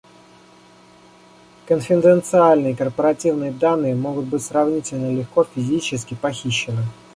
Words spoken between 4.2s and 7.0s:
быть сравнительно легко физически похищены